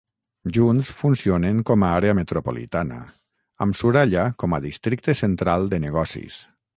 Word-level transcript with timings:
Junts 0.55 0.87
funcionen 0.99 1.59
com 1.69 1.83
a 1.83 1.89
àrea 1.97 2.15
metropolitana 2.19 2.97
amb 3.67 3.77
Surallah 3.81 4.23
com 4.45 4.57
a 4.59 4.61
districte 4.65 5.15
central 5.25 5.71
de 5.75 5.81
negocis. 5.85 6.39